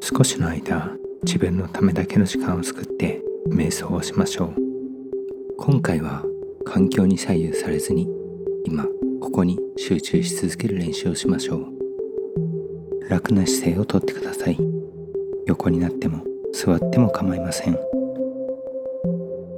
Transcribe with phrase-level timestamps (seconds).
[0.00, 0.90] 少しの間
[1.24, 4.54] 自分のためだけの時間を作って瞑想をしましょう。
[5.56, 6.24] 今回は
[6.64, 8.08] 環境に左右されずに
[8.64, 8.86] 今
[9.20, 13.08] ここに集中し続ける練習をしましょう。
[13.08, 14.58] 楽な姿勢をとってください。
[15.46, 17.78] 横になっても座っても構いません。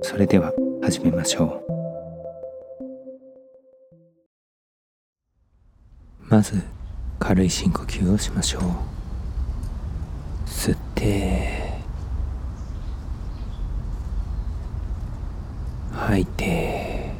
[0.02, 0.52] それでは
[0.82, 1.66] 始めましょう。
[6.28, 6.62] まず
[7.18, 8.95] 軽い深呼吸をしましょう。
[10.96, 11.76] て
[15.93, 17.12] 吐いて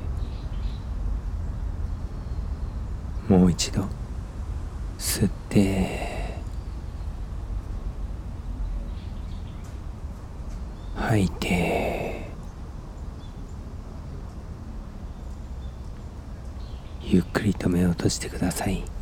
[3.29, 3.87] もう一度
[4.99, 6.07] 吸って
[10.97, 12.31] 吐いて
[17.03, 18.96] ゆっくりと目を閉じてください。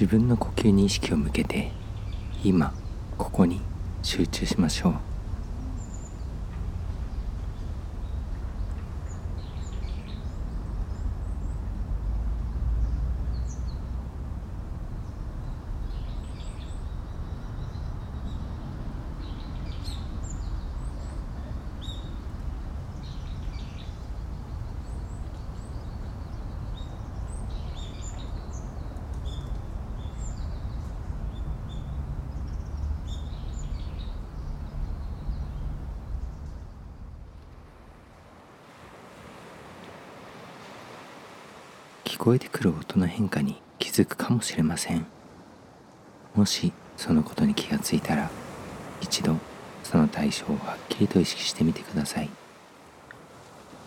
[0.00, 1.72] 自分の呼吸に意識を向けて
[2.44, 2.72] 今
[3.16, 3.60] ここに
[4.00, 5.17] 集中しましょう。
[42.18, 45.06] 聞こえてくる音の変化に気づくかもしれません。
[46.34, 48.28] もしそのことに気がついたら
[49.00, 49.36] 一度
[49.84, 52.28] その対象をはっきりと意識してみてください。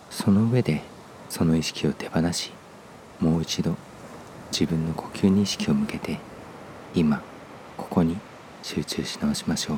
[0.10, 0.82] その上で
[1.30, 2.54] その意識を手放し
[3.20, 3.76] もう一度
[4.50, 6.18] 自分の呼吸に意識を向けて
[6.96, 7.22] 今
[7.76, 8.16] ここに
[8.64, 9.78] 集中し直しましょう。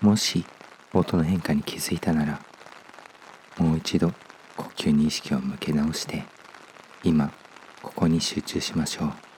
[0.00, 0.44] もし
[0.92, 2.40] 音の変化に気づいたなら
[3.58, 4.12] もう一度
[4.56, 6.24] 呼吸に意識を向け直して
[7.02, 7.32] 今
[7.82, 9.33] ここに集中しましょう。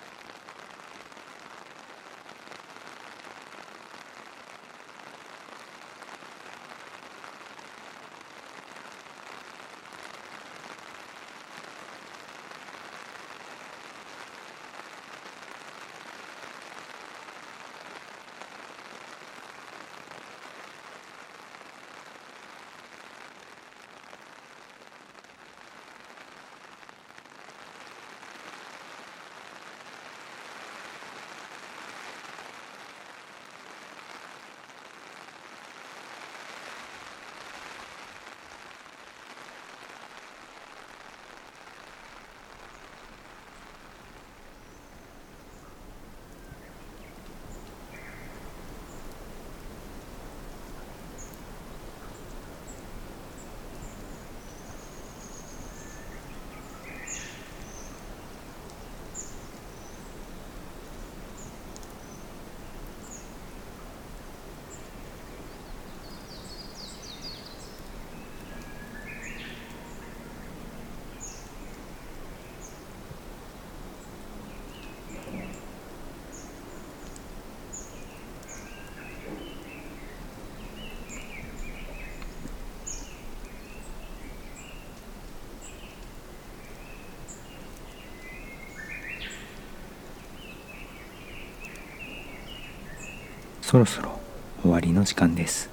[93.67, 94.21] そろそろ
[94.63, 95.69] 終わりの時間です。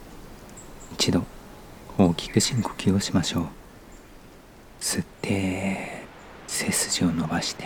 [0.93, 1.25] 一度
[1.95, 3.45] 大きく深呼吸をしましょう。
[4.81, 6.03] 吸って
[6.47, 7.63] 背筋を伸ばして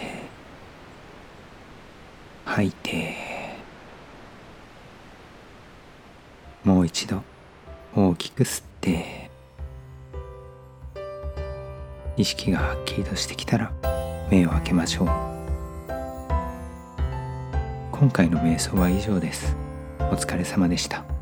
[2.43, 3.15] 吐いて
[6.65, 7.23] もう一度
[7.95, 9.31] 大きく吸って
[12.17, 13.71] 意識がはっきりとしてきたら
[14.29, 15.07] 目を開けましょう。
[17.93, 19.66] 今回の瞑想は以上です。
[20.09, 21.16] お疲れ様でした。